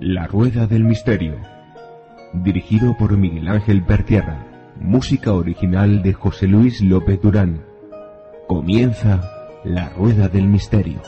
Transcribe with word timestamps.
La 0.00 0.26
Rueda 0.26 0.66
del 0.66 0.84
Misterio. 0.84 1.36
Dirigido 2.32 2.96
por 2.96 3.16
Miguel 3.16 3.48
Ángel 3.48 3.84
Pertierra. 3.84 4.46
Música 4.80 5.32
original 5.32 6.02
de 6.02 6.12
José 6.12 6.48
Luis 6.48 6.80
López 6.80 7.20
Durán. 7.22 7.64
Comienza 8.48 9.20
La 9.64 9.90
Rueda 9.90 10.28
del 10.28 10.48
Misterio. 10.48 11.00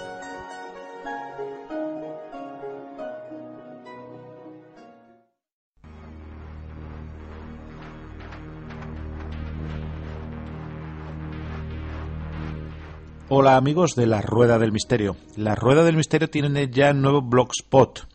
Hola 13.28 13.56
amigos 13.56 13.96
de 13.96 14.06
la 14.06 14.22
Rueda 14.22 14.56
del 14.56 14.70
Misterio. 14.70 15.16
La 15.36 15.56
Rueda 15.56 15.82
del 15.82 15.96
Misterio 15.96 16.30
tiene 16.30 16.70
ya 16.70 16.92
nuevo 16.92 17.22
blogspot. 17.22 18.06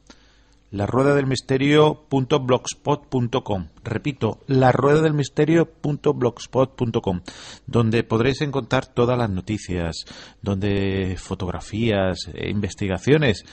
La 0.72 0.86
Rueda 0.86 1.14
del 1.16 1.28
Misterio.blogspot.com. 1.28 3.68
Repito, 3.84 4.40
la 4.48 4.72
Rueda 4.72 5.02
del 5.02 5.14
Misterio.blogspot.com, 5.14 7.22
donde 7.68 8.06
podréis 8.06 8.40
encontrar 8.40 8.86
todas 8.86 9.18
las 9.18 9.30
noticias, 9.30 10.06
donde 10.42 11.18
fotografías, 11.20 12.30
e 12.34 12.50
investigaciones 12.50 13.44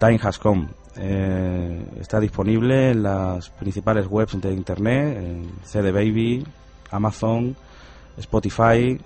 Time 0.00 0.18
Has 0.22 0.38
Come. 0.38 0.68
Eh, 0.96 1.84
está 2.00 2.18
disponible 2.18 2.92
en 2.92 3.02
las 3.02 3.50
principales 3.50 4.06
webs 4.08 4.40
de 4.40 4.54
internet, 4.54 5.18
en 5.18 5.50
CD 5.64 5.92
Baby, 5.92 6.46
Amazon, 6.90 7.54
Spotify, 8.16 8.98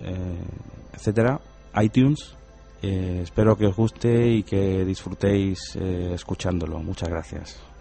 eh, 0.00 0.38
etcétera, 0.92 1.40
iTunes. 1.80 2.34
Eh, 2.82 3.20
espero 3.22 3.56
que 3.56 3.66
os 3.66 3.76
guste 3.76 4.26
y 4.28 4.42
que 4.42 4.84
disfrutéis 4.84 5.76
escuchándolo. 5.76 6.80
Muchas 6.80 7.08
gracias. 7.08 7.73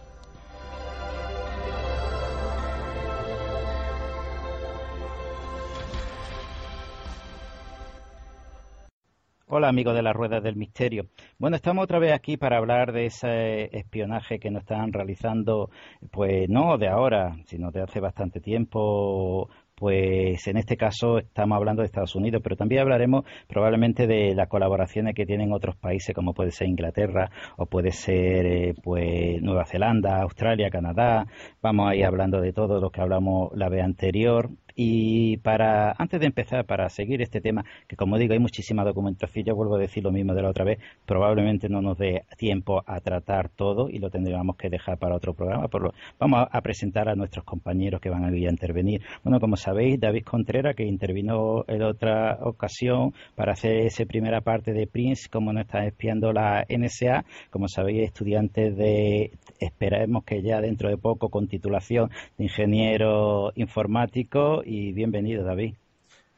Hola 9.55 9.69
amigos 9.69 9.93
de 9.93 10.01
la 10.01 10.13
Rueda 10.13 10.41
del 10.41 10.55
Misterio. 10.55 11.09
Bueno, 11.37 11.57
estamos 11.57 11.83
otra 11.83 11.99
vez 11.99 12.11
aquí 12.11 12.37
para 12.37 12.57
hablar 12.57 12.91
de 12.91 13.05
ese 13.05 13.65
espionaje 13.77 14.39
que 14.39 14.49
nos 14.49 14.61
están 14.63 14.91
realizando, 14.91 15.69
pues 16.09 16.49
no 16.49 16.79
de 16.79 16.87
ahora, 16.87 17.35
sino 17.45 17.69
de 17.69 17.83
hace 17.83 17.99
bastante 17.99 18.39
tiempo 18.39 19.47
pues 19.75 20.47
en 20.47 20.57
este 20.57 20.77
caso 20.77 21.17
estamos 21.17 21.55
hablando 21.55 21.81
de 21.81 21.87
Estados 21.87 22.15
Unidos, 22.15 22.41
pero 22.43 22.55
también 22.55 22.81
hablaremos 22.81 23.25
probablemente 23.47 24.07
de 24.07 24.33
las 24.33 24.47
colaboraciones 24.47 25.13
que 25.13 25.25
tienen 25.25 25.51
otros 25.51 25.75
países, 25.75 26.15
como 26.15 26.33
puede 26.33 26.51
ser 26.51 26.69
Inglaterra 26.69 27.29
o 27.57 27.65
puede 27.65 27.91
ser 27.91 28.45
eh, 28.45 28.73
pues 28.81 29.41
Nueva 29.41 29.65
Zelanda, 29.65 30.21
Australia, 30.21 30.69
Canadá. 30.69 31.25
Vamos 31.61 31.89
a 31.89 31.95
ir 31.95 32.05
hablando 32.05 32.39
de 32.39 32.53
todo 32.53 32.79
lo 32.79 32.91
que 32.91 33.01
hablamos 33.01 33.51
la 33.55 33.69
vez 33.69 33.83
anterior. 33.83 34.49
Y 34.75 35.37
para, 35.37 35.93
antes 35.97 36.19
de 36.19 36.25
empezar, 36.25 36.65
para 36.65 36.89
seguir 36.89 37.21
este 37.21 37.41
tema, 37.41 37.63
que 37.87 37.95
como 37.95 38.17
digo, 38.17 38.33
hay 38.33 38.39
muchísima 38.39 38.83
documentación, 38.83 39.45
yo 39.45 39.55
vuelvo 39.55 39.75
a 39.75 39.79
decir 39.79 40.03
lo 40.03 40.11
mismo 40.11 40.33
de 40.33 40.41
la 40.41 40.49
otra 40.49 40.65
vez, 40.65 40.79
probablemente 41.05 41.69
no 41.69 41.81
nos 41.81 41.97
dé 41.97 42.23
tiempo 42.37 42.83
a 42.85 42.99
tratar 43.01 43.49
todo 43.49 43.89
y 43.89 43.99
lo 43.99 44.09
tendríamos 44.09 44.57
que 44.57 44.69
dejar 44.69 44.97
para 44.97 45.15
otro 45.15 45.33
programa. 45.33 45.67
Por 45.67 45.83
lo, 45.83 45.93
vamos 46.19 46.47
a, 46.49 46.61
presentar 46.61 47.09
a 47.09 47.15
nuestros 47.15 47.43
compañeros 47.45 47.99
que 48.01 48.09
van 48.09 48.23
a, 48.23 48.29
a 48.29 48.31
intervenir. 48.31 49.01
Bueno, 49.23 49.39
como 49.39 49.57
sabéis, 49.57 49.99
David 49.99 50.23
Contreras, 50.23 50.75
que 50.75 50.85
intervino 50.85 51.65
en 51.67 51.83
otra 51.83 52.39
ocasión 52.41 53.13
para 53.35 53.53
hacer 53.53 53.85
esa 53.85 54.05
primera 54.05 54.41
parte 54.41 54.73
de 54.73 54.87
Prince, 54.87 55.29
como 55.29 55.53
nos 55.53 55.65
está 55.65 55.85
espiando 55.85 56.31
la 56.31 56.65
NSA, 56.69 57.25
como 57.49 57.67
sabéis, 57.67 58.03
estudiantes 58.03 58.75
de, 58.75 59.31
esperemos 59.59 60.23
que 60.23 60.41
ya 60.41 60.61
dentro 60.61 60.89
de 60.89 60.97
poco, 60.97 61.29
con 61.29 61.47
titulación 61.47 62.09
de 62.37 62.45
ingeniero 62.45 63.51
informático 63.55 64.62
y 64.65 64.93
bienvenido, 64.93 65.43
David. 65.43 65.75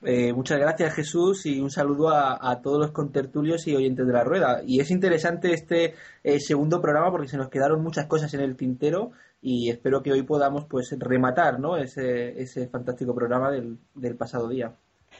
Eh, 0.03 0.33
muchas 0.33 0.59
gracias, 0.59 0.93
Jesús, 0.93 1.45
y 1.45 1.59
un 1.59 1.71
saludo 1.71 2.09
a, 2.09 2.61
todos 2.61 2.79
los 2.79 2.91
contertulios 2.91 3.67
y 3.67 3.75
oyentes 3.75 4.05
de 4.05 4.13
la 4.13 4.23
rueda. 4.23 4.61
Y 4.65 4.79
es 4.79 4.91
interesante 4.91 5.51
este 5.51 5.95
eh, 6.23 6.39
segundo 6.39 6.79
programa 6.79 7.09
porque 7.11 7.27
se 7.27 7.37
nos 7.37 7.49
quedaron 7.49 7.81
muchas 7.81 8.05
cosas 8.05 8.33
en 8.35 8.41
el 8.41 8.55
tintero 8.55 9.11
y 9.41 9.69
espero 9.69 10.03
que 10.03 10.11
hoy 10.11 10.21
podamos 10.21 10.65
pues 10.65 10.95
rematar 10.99 11.59
¿no? 11.59 11.77
ese, 11.77 12.39
ese 12.39 12.67
fantástico 12.67 13.15
programa 13.15 13.49
del, 13.51 13.79
del 13.95 14.15
pasado 14.15 14.47
día. 14.47 14.75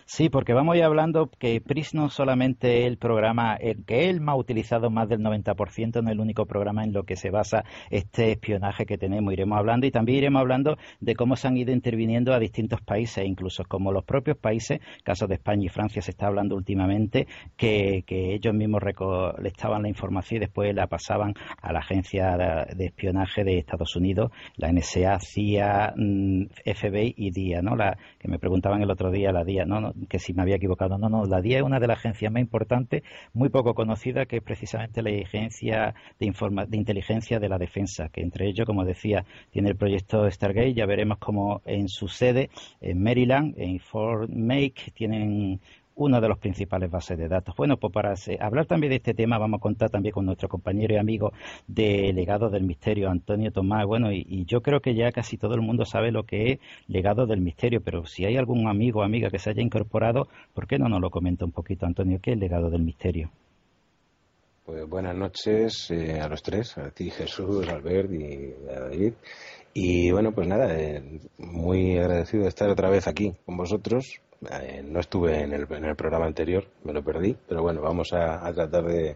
Sí, 0.08 0.30
porque 0.30 0.54
vamos 0.54 0.76
a 0.76 0.78
ir 0.78 0.84
hablando 0.84 1.32
que 1.40 1.60
PRIS 1.62 1.96
no 1.96 2.10
solamente 2.10 2.86
el 2.86 3.00
programa, 3.00 3.56
el 3.56 3.84
que 3.86 4.08
él 4.08 4.22
ha 4.28 4.36
utilizado 4.36 4.92
más 4.92 5.10
del 5.10 5.22
90%, 5.22 6.04
no 6.04 6.10
es 6.10 6.14
el 6.14 6.20
único 6.20 6.46
programa 6.46 6.84
en 6.84 6.94
lo 6.94 7.06
que 7.06 7.16
se 7.16 7.32
basa 7.32 7.64
este 7.90 8.32
espionaje 8.32 8.86
que 8.86 9.00
tenemos. 9.00 9.34
Iremos 9.34 9.58
hablando 9.58 9.88
y 9.88 9.92
también 9.92 10.20
iremos 10.20 10.42
hablando 10.42 10.78
de 11.00 11.16
cómo 11.16 11.36
se 11.36 11.48
han 11.48 11.58
ido 11.58 11.72
interviniendo 11.74 12.36
a 12.36 12.40
distintos 12.40 12.82
países, 12.82 13.26
incluso 13.26 13.64
como 13.68 13.92
los 13.92 14.04
propios 14.04 14.38
países, 14.38 14.80
caso 15.04 15.26
de 15.26 15.36
España 15.36 15.66
y 15.66 15.70
Francia 15.70 16.04
se 16.04 16.12
está 16.12 16.28
hablando 16.28 16.56
últimamente, 16.56 17.26
que, 17.58 18.04
ellos 18.08 18.54
mismos 18.54 18.84
recolectaban 18.84 19.82
la 19.82 19.90
información 19.90 20.38
y 20.38 20.40
después 20.42 20.74
la 20.76 20.86
pasaban 20.86 21.34
a 21.62 21.74
la 21.74 21.80
agencia 21.80 22.38
de, 22.38 22.86
espionaje 22.86 23.44
de 23.44 23.58
Estados 23.58 23.96
Unidos, 23.96 24.32
la 24.58 24.72
NSA, 24.72 25.20
CIA, 25.20 25.94
mm, 25.96 26.46
FBI 26.64 27.16
y 27.18 27.32
DIA, 27.32 27.62
¿no? 27.64 27.76
La, 27.76 27.98
que 28.20 28.28
me 28.28 28.38
preguntaban 28.38 28.84
el 28.84 28.92
otro 28.92 29.10
día, 29.10 29.32
la 29.32 29.44
DIA, 29.44 29.66
¿no? 29.66 29.95
Que 30.10 30.20
si 30.20 30.34
me 30.34 30.42
había 30.42 30.56
equivocado. 30.56 30.98
No, 30.98 31.10
no, 31.10 31.26
la 31.26 31.42
DIA 31.42 31.58
es 31.58 31.64
una 31.64 31.80
de 31.80 31.88
las 31.88 32.00
agencias 32.00 32.32
más 32.32 32.42
importantes, 32.42 33.04
muy 33.34 33.50
poco 33.50 33.74
conocida, 33.74 34.26
que 34.26 34.38
es 34.38 34.44
precisamente 34.44 35.02
la 35.02 35.10
agencia 35.10 35.96
de, 36.20 36.66
de 36.68 36.78
inteligencia 36.78 37.40
de 37.40 37.50
la 37.50 37.58
defensa, 37.58 38.10
que 38.10 38.22
entre 38.22 38.48
ellos, 38.48 38.66
como 38.66 38.86
decía, 38.86 39.26
tiene 39.52 39.70
el 39.70 39.76
proyecto 39.76 40.30
Stargate. 40.30 40.74
Ya 40.74 40.86
veremos 40.86 41.18
cómo 41.20 41.62
en 41.66 41.88
su 41.88 42.08
sede, 42.08 42.50
en 42.82 43.02
Maryland, 43.02 43.56
en 43.58 43.80
Fort 43.80 44.30
Make, 44.30 44.92
tienen 44.94 45.60
una 45.96 46.20
de 46.20 46.28
los 46.28 46.38
principales 46.38 46.92
bases 46.92 47.18
de 47.18 47.28
datos. 47.28 47.56
Bueno, 47.56 47.78
pues 47.78 47.92
para 47.94 48.14
hablar 48.42 48.66
también 48.66 48.92
de 48.92 48.98
este 48.98 49.14
tema 49.14 49.38
vamos 49.38 49.60
a 49.60 49.62
contar 49.62 49.90
también 49.90 50.14
con 50.14 50.26
nuestro 50.26 50.50
compañero 50.50 50.94
y 50.94 50.98
amigo 50.98 51.32
de 51.68 52.12
Legado 52.14 52.50
del 52.50 52.64
Misterio, 52.64 53.10
Antonio 53.10 53.52
Tomás. 53.52 53.86
Bueno, 53.86 54.12
y, 54.12 54.46
yo 54.46 54.62
creo 54.62 54.82
que 54.82 54.94
ya 54.94 55.12
casi 55.12 55.38
todo 55.38 55.56
el 55.56 55.62
mundo 55.62 55.86
sabe 55.86 56.12
lo 56.12 56.24
que 56.24 56.52
es 56.52 56.60
Legado 56.88 57.26
del 57.26 57.42
Misterio, 57.42 57.82
pero 57.82 58.06
si 58.06 58.26
hay 58.26 58.36
algún 58.36 58.68
amigo 58.68 59.00
o 59.00 59.04
amiga 59.04 59.30
que 59.30 59.40
se 59.40 59.50
haya 59.50 59.62
incorporado, 59.62 60.28
¿por 60.54 60.68
qué 60.68 60.78
no 60.78 60.90
nos 60.90 61.02
lo 61.02 61.10
comenta 61.10 61.46
un 61.46 61.52
poquito, 61.52 61.86
Antonio? 61.86 62.20
¿Qué 62.22 62.34
es 62.34 62.38
Legado 62.38 62.70
del 62.70 62.84
Misterio? 62.84 63.32
Pues 64.66 64.90
buenas 64.90 65.16
noches 65.16 65.92
eh, 65.92 66.20
a 66.20 66.28
los 66.28 66.42
tres, 66.42 66.78
a 66.80 66.90
ti 66.90 67.12
Jesús, 67.12 67.68
Albert 67.70 68.12
y 68.12 68.54
David. 68.66 69.14
Y 69.76 70.10
bueno, 70.12 70.32
pues 70.32 70.48
nada, 70.48 70.74
eh, 70.76 71.20
muy 71.38 71.98
agradecido 71.98 72.44
de 72.44 72.50
estar 72.50 72.70
otra 72.70 72.90
vez 72.90 73.08
aquí 73.08 73.34
con 73.46 73.58
vosotros 73.58 74.22
eh, 74.50 74.84
no 74.84 75.00
estuve 75.00 75.42
en 75.42 75.54
el, 75.54 75.66
en 75.70 75.86
el, 75.86 75.96
programa 75.96 76.26
anterior, 76.26 76.66
me 76.84 76.94
lo 76.94 77.04
perdí, 77.04 77.36
pero 77.48 77.62
bueno, 77.62 77.82
vamos 77.82 78.12
a, 78.14 78.52
tratar 78.54 78.84
de, 78.86 79.16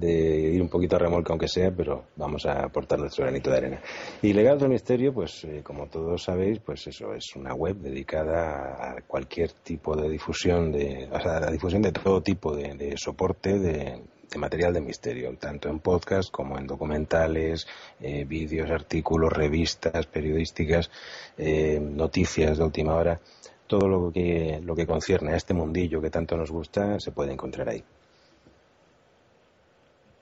ir 0.00 0.60
un 0.60 0.68
poquito 0.68 0.96
a 0.96 0.98
remolque 0.98 1.30
aunque 1.32 1.48
sea, 1.48 1.70
pero 1.70 2.06
vamos 2.16 2.46
a 2.46 2.64
aportar 2.64 2.98
nuestro 2.98 3.24
granito 3.24 3.50
de 3.50 3.56
arena. 3.56 3.82
Y 4.22 4.32
Legado 4.32 4.58
del 4.58 4.70
Misterio, 4.70 5.12
pues 5.12 5.44
eh, 5.44 5.60
como 5.62 5.86
todos 5.86 6.24
sabéis, 6.24 6.58
pues 6.60 6.86
eso 6.86 7.14
es 7.14 7.36
una 7.36 7.54
web 7.54 7.76
dedicada 7.76 8.92
a 8.92 9.02
cualquier 9.06 9.52
tipo 9.52 9.94
de 9.94 10.08
difusión, 10.08 10.72
de, 10.72 11.08
o 11.12 11.20
sea, 11.20 11.36
a 11.36 11.40
la 11.40 11.50
difusión 11.50 11.82
de 11.82 11.92
todo 11.92 12.22
tipo 12.22 12.54
de, 12.54 12.94
soporte 12.96 13.58
de, 13.58 14.02
material 14.36 14.74
de 14.74 14.80
misterio, 14.82 15.34
tanto 15.38 15.70
en 15.70 15.78
podcast 15.78 16.30
como 16.30 16.58
en 16.58 16.66
documentales, 16.66 17.66
eh, 18.00 18.24
vídeos, 18.26 18.70
artículos, 18.70 19.32
revistas 19.32 20.06
periodísticas, 20.06 20.90
noticias 21.38 22.58
de 22.58 22.64
última 22.64 22.94
hora 22.96 23.20
todo 23.66 23.88
lo 23.88 24.12
que, 24.12 24.60
lo 24.62 24.74
que 24.74 24.86
concierne 24.86 25.32
a 25.32 25.36
este 25.36 25.54
mundillo 25.54 26.00
que 26.00 26.10
tanto 26.10 26.36
nos 26.36 26.50
gusta 26.50 26.98
se 27.00 27.12
puede 27.12 27.32
encontrar 27.32 27.68
ahí. 27.68 27.82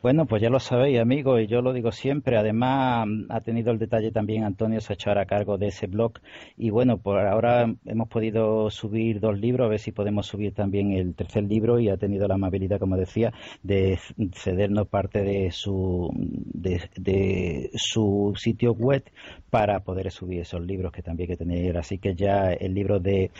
Bueno, 0.05 0.27
pues 0.27 0.43
ya 0.43 0.51
lo 0.51 0.61
sabéis, 0.61 1.01
amigos, 1.01 1.41
y 1.41 1.47
yo 1.47 1.63
lo 1.63 1.73
digo 1.73 1.91
siempre. 1.91 2.37
Además, 2.37 3.09
ha 3.31 3.41
tenido 3.41 3.73
el 3.73 3.79
detalle 3.79 4.13
también 4.13 4.45
Antonio 4.45 4.79
se 4.83 4.93
echar 4.93 5.17
a 5.17 5.25
cargo 5.25 5.57
de 5.57 5.69
ese 5.69 5.87
blog. 5.87 6.19
Y 6.59 6.69
bueno, 6.69 6.99
por 6.99 7.19
ahora 7.21 7.75
hemos 7.87 8.09
podido 8.11 8.69
subir 8.69 9.19
dos 9.19 9.41
libros, 9.41 9.65
a 9.65 9.71
ver 9.71 9.79
si 9.79 9.93
podemos 9.93 10.27
subir 10.27 10.53
también 10.53 10.93
el 10.93 11.15
tercer 11.15 11.45
libro. 11.45 11.81
Y 11.81 11.89
ha 11.89 11.97
tenido 11.97 12.29
la 12.29 12.35
amabilidad, 12.35 12.79
como 12.79 12.99
decía, 12.99 13.33
de 13.63 13.99
cedernos 14.35 14.89
parte 14.89 15.23
de 15.23 15.51
su, 15.53 16.11
de, 16.53 17.71
su 17.73 18.35
sitio 18.37 18.75
web 18.75 19.05
para 19.49 19.85
poder 19.85 20.11
subir 20.11 20.41
esos 20.41 20.61
libros 20.61 20.93
que 20.93 21.01
también 21.01 21.31
hay 21.31 21.37
que 21.39 21.45
tener. 21.45 21.79
Así 21.79 21.97
que 21.97 22.15
ya 22.15 22.53
el 22.53 22.75
libro 22.75 23.01
de 23.01 23.31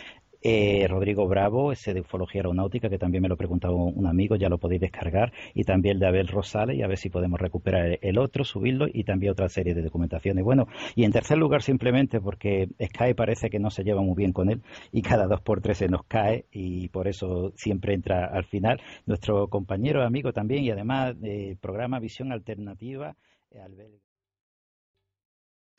eh, 0.47 0.87
Rodrigo 0.87 1.27
Bravo, 1.27 1.71
ese 1.71 1.95
de 1.95 2.01
ufología 2.01 2.41
aeronáutica, 2.41 2.87
que 2.87 2.99
también 2.99 3.23
me 3.23 3.29
lo 3.29 3.35
preguntaba 3.35 3.73
un 3.73 4.05
amigo, 4.05 4.35
ya 4.35 4.47
lo 4.47 4.59
podéis 4.59 4.81
descargar, 4.81 5.33
y 5.55 5.63
también 5.63 5.95
el 5.95 5.99
de 5.99 6.05
Abel 6.05 6.27
Rosales, 6.27 6.77
y 6.77 6.83
a 6.83 6.87
ver 6.87 6.99
si 6.99 7.09
podemos 7.09 7.39
recuperar 7.39 7.97
el 7.99 8.19
otro, 8.19 8.43
subirlo, 8.43 8.85
y 8.87 9.05
también 9.05 9.31
otra 9.31 9.49
serie 9.49 9.73
de 9.73 9.81
documentaciones. 9.81 10.43
Bueno, 10.43 10.67
y 10.93 11.03
en 11.03 11.11
tercer 11.11 11.39
lugar, 11.39 11.63
simplemente 11.63 12.21
porque 12.21 12.67
Sky 12.79 13.15
parece 13.15 13.49
que 13.49 13.57
no 13.57 13.71
se 13.71 13.83
lleva 13.83 14.03
muy 14.03 14.15
bien 14.15 14.33
con 14.33 14.51
él, 14.51 14.61
y 14.91 15.01
cada 15.01 15.25
dos 15.25 15.41
por 15.41 15.61
tres 15.61 15.79
se 15.79 15.87
nos 15.87 16.03
cae, 16.03 16.45
y 16.51 16.89
por 16.89 17.07
eso 17.07 17.51
siempre 17.55 17.95
entra 17.95 18.27
al 18.27 18.45
final, 18.45 18.79
nuestro 19.07 19.47
compañero, 19.47 20.03
amigo 20.03 20.31
también, 20.31 20.63
y 20.63 20.69
además 20.69 21.19
del 21.19 21.57
programa 21.57 21.99
Visión 21.99 22.31
Alternativa, 22.31 23.15
eh. 23.49 24.04